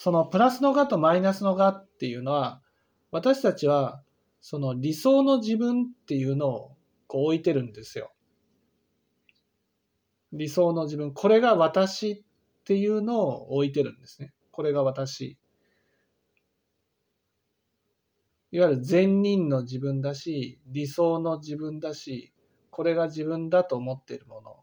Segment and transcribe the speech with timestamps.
[0.00, 2.62] そのプラスのがとマイナスのがっていうのは、
[3.10, 4.00] 私たちは
[4.40, 6.76] その理想の自分っていうのを
[7.08, 8.12] こう置いてるんですよ。
[10.32, 11.12] 理想の自分。
[11.12, 12.22] これが私っ
[12.64, 14.32] ていうのを置いてるんですね。
[14.52, 15.36] これが私。
[18.52, 22.32] いわゆる善人の自分だし、理想の自分だし、
[22.70, 24.60] これが自分だと思っているもの。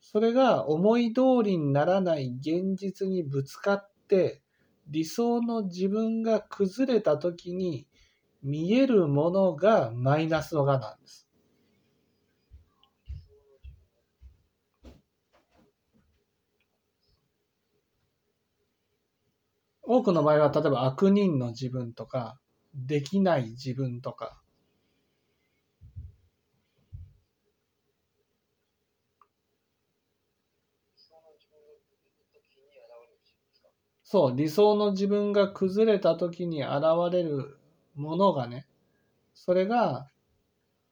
[0.00, 4.42] それが思い通りにならない現実にぶつかって、
[4.88, 7.86] 理想の自分が崩れた時に
[8.42, 11.28] 見えるものがマイナスのがなんです。
[19.82, 22.38] 多くの場合は例えば悪人の自分とか
[22.74, 24.40] できない自分とか
[34.12, 36.72] そう理想の自分が崩れた時に現
[37.12, 37.56] れる
[37.94, 38.66] ものがね
[39.34, 40.08] それが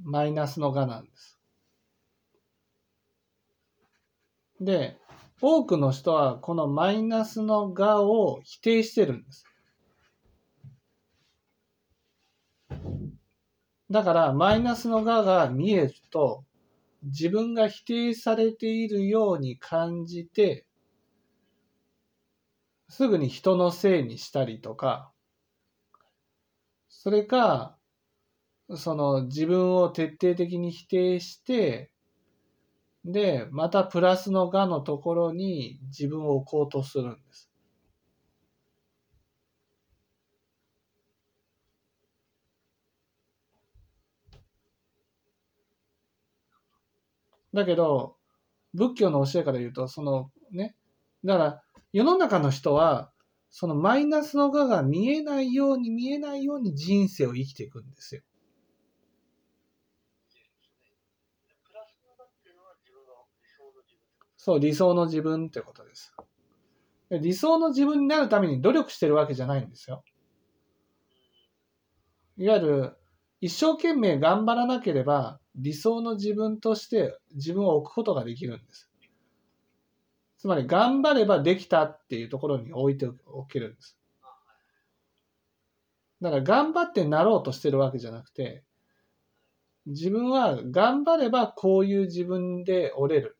[0.00, 1.40] マイナスのがなんです。
[4.60, 4.96] で
[5.40, 9.44] 多くの人はこのマイナスのがを否定してるんです。
[13.90, 16.44] だからマイナスのがが見えると
[17.02, 20.64] 自分が否定されているように感じて
[22.90, 25.10] すぐに人のせいにしたりとか
[26.90, 27.78] それか
[28.76, 31.90] その自分を徹底的に否定して
[33.04, 37.50] で、またプラスのがのところに自分を置こうとするんです。
[47.54, 48.16] だけど、
[48.74, 50.76] 仏教の教えから言うと、そのね、
[51.24, 53.10] だから世の中の人は、
[53.50, 58.22] そのマイナスのがが見えないように見えないように人生を生きていくんですよ。
[64.36, 66.14] そう、理想の自分ってことです。
[67.10, 70.04] 理想の自分になるために努力してるわけじゃないんですよ。
[72.38, 72.96] いわゆる、
[73.40, 78.89] 一生懸命頑張らなければ、理想の自分として自分を置くことができるんです。
[80.40, 83.98] つまり、頑張ればできたっていうところに置いておけるんです。
[86.22, 88.64] だから、頑張ってなろうとしてるわけじゃなくて、
[89.84, 93.36] 自分は頑張ればこういう自分で折れる。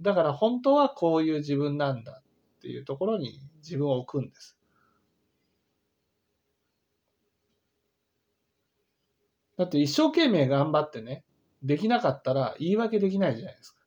[0.00, 2.22] だから本当はこういう自分なんだ
[2.56, 4.58] っていうところに自分を置くんです。
[9.56, 11.24] だって一生懸命頑張ってね、
[11.62, 13.81] できなかったら言い訳できないじゃないですか。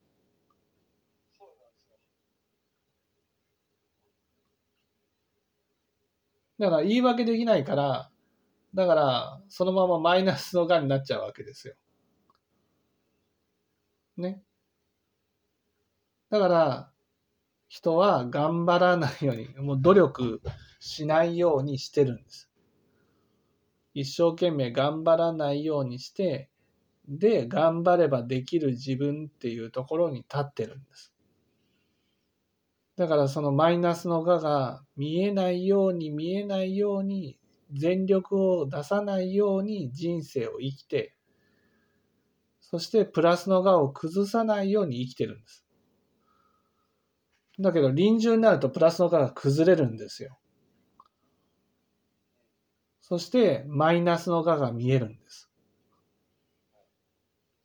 [6.59, 8.09] だから言い訳できないから、
[8.73, 11.75] だからそのままマイナスのがんになっちゃうわけですよ。
[14.17, 14.41] ね。
[16.29, 16.91] だから、
[17.67, 20.41] 人は頑張らないように、もう努力
[20.79, 22.49] しないようにしてるんです。
[23.93, 26.49] 一生懸命頑張らないようにして、
[27.07, 31.14] で、頑張ればできる自分っていうところに立ってるんです。
[32.97, 37.37] だからそのマイナスのがが見えないように見えないように
[37.73, 41.15] 全力を出さないように人生を生きて、
[42.61, 45.65] そしてプラスのがを崩さないように生きてるんです。
[47.59, 50.37] だけど臨終になるとプラスの化が崩れるんですよ。
[53.01, 55.49] そしてマイナスの化が見えるんです。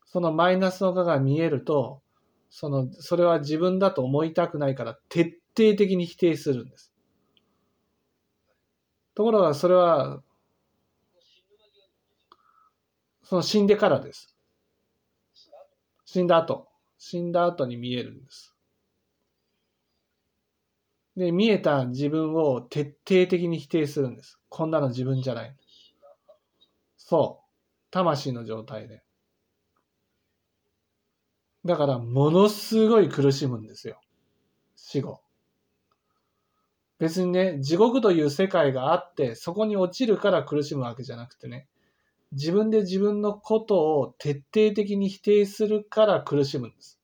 [0.05, 2.03] そのマイナスの化が見えると、
[2.51, 6.93] その、それは自分だと思いたくないから徹底的に否定するんです。
[9.15, 10.23] ところがそれは、
[13.23, 14.37] その死んでからです。
[16.05, 16.67] 死んだ後。
[16.99, 18.55] 死んだ後に見えるんです。
[21.17, 24.41] で、見えた自分を徹底的に否定するんです。
[24.49, 25.57] こんなの自分じゃない。
[26.97, 27.51] そう。
[27.91, 29.03] 魂の状態で。
[31.65, 34.01] だから、ものすごい苦しむんですよ。
[34.77, 35.21] 死後。
[36.99, 41.67] 別にね、地獄という世界があって、そこに落ちるから苦しむわけじゃなくてね、
[42.33, 47.01] 自分で自分のことを徹底的に否定するから苦しむんです。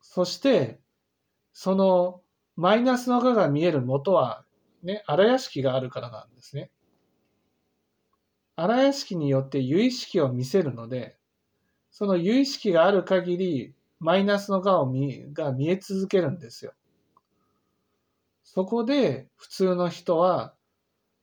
[0.00, 0.80] そして、
[1.52, 2.22] その
[2.56, 4.44] マイナスのがが見える元は、
[4.82, 6.70] ね、荒屋敷があるからなんですね。
[8.56, 11.16] 荒屋敷によって有意識を見せるので、
[11.92, 16.74] その有意識がある限り、マイナスのがを見が見え続けるんですよ。
[18.42, 20.54] そこで普通の人は、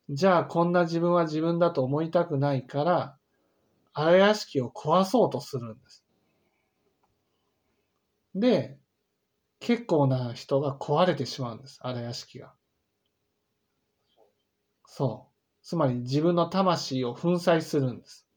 [0.10, 3.18] じゃあこんな自分は自分だと思いたくないから、
[3.94, 6.06] 荒屋敷を壊そうとするんです。
[8.36, 8.78] で、
[9.60, 12.54] 結構な人が壊れてしまうんです、荒屋敷が。
[14.86, 15.34] そう。
[15.64, 18.29] つまり自分の魂を粉砕するんです。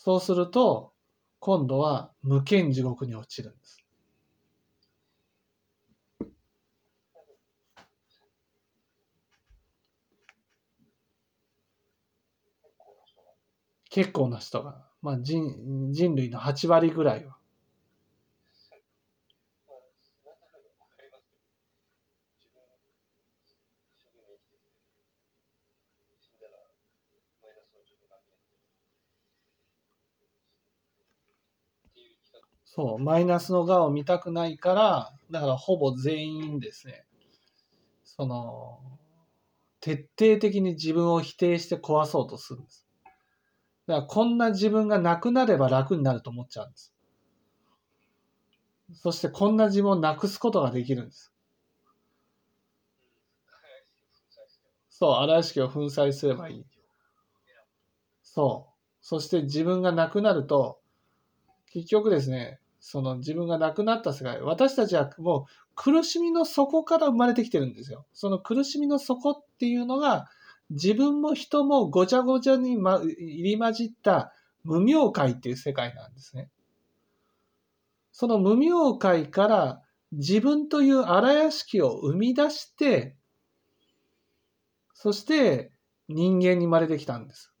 [0.00, 0.92] そうすると、
[1.40, 3.84] 今度は無権地獄に落ちるんです。
[13.90, 17.37] 結構な人が、まあ人人類の8割ぐらいは。
[32.78, 37.04] そう、マイナスの側を見たくないから、だからほぼ全員ですね、
[38.04, 38.78] その、
[39.80, 42.86] 徹底的に自分を否定して壊そうとするんです。
[43.88, 46.94] だからこんな自分がなくなれば楽になると思っちゃうんです。
[48.92, 51.34] そしてこんな自分をなくすことができるんです。
[54.88, 56.66] そう、荒屋敷を粉砕すればいい。
[58.22, 58.74] そう。
[59.00, 60.78] そして自分がなくなると、
[61.72, 62.60] 結局ですね、
[62.90, 65.44] その自分が亡くなった世界、私たちはもう
[65.74, 68.06] 苦しみの底から生まれてきてるんですよ。
[68.14, 70.26] その苦しみの底っていうのが、
[70.70, 74.32] 自分も人もごちゃごちゃに、ま、入り混じった
[74.64, 76.48] 無明界っていう世界なんですね。
[78.10, 79.82] その無明界から
[80.12, 83.18] 自分という荒屋敷を生み出して、
[84.94, 85.72] そして
[86.08, 87.52] 人間に生まれてきたんです。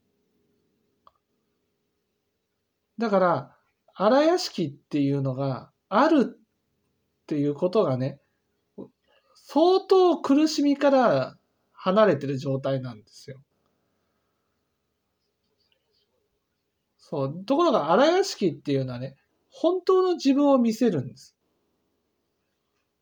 [2.96, 3.57] だから、
[4.00, 8.20] 荒屋敷っていうのがあるっていうことがね、
[9.34, 11.36] 相当苦しみから
[11.72, 13.40] 離れてる状態なんですよ。
[16.96, 17.44] そう。
[17.44, 19.16] ところが荒屋敷っていうのはね、
[19.50, 21.34] 本当の自分を見せるんです。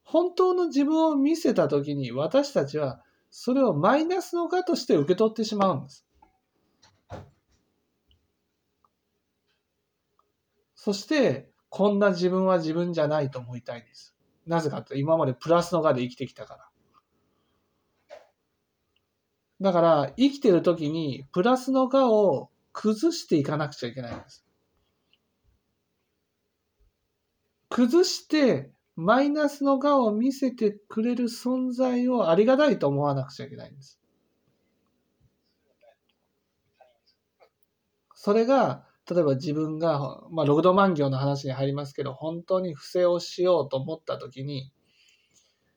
[0.03, 6.07] 本当の自分を見せたときに私たちはそれをマイナスの化として受け取ってしまうんです。
[10.87, 14.15] そして、こんな自分は自分じゃないと思いたいんです。
[14.47, 16.71] なぜかと今までプラスの側で生きてきたか
[17.99, 18.09] ら。
[19.61, 24.47] だから、生きてる時にプラスの側を崩していかなくちゃいけないんです。
[27.69, 33.99] 崩して、マイナスの側を見せてくれる存在をありがたいと思わなくちゃいけないんです。
[38.15, 44.73] それが例えば自分が、まあ、ログド万行の話に入りますけど、本当に不正をしようと思った時に、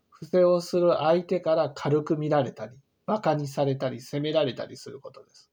[0.10, 2.76] 不正をする相手から軽く見られたり、
[3.08, 5.52] 馬鹿にされたり、責められたりすることです。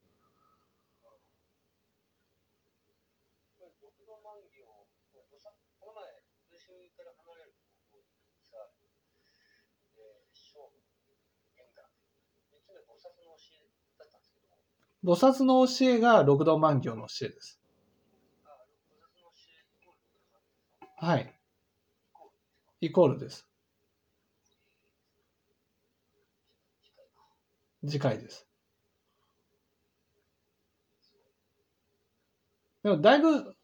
[15.04, 17.60] 菩薩の教えが六道万行の教えです。
[20.96, 21.32] はい。
[22.80, 23.46] イコールです。
[27.86, 28.46] 次回です。
[32.82, 33.55] でもだいぶ